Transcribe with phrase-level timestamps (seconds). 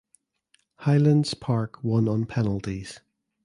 [0.77, 3.01] Highlands Park won on penalties.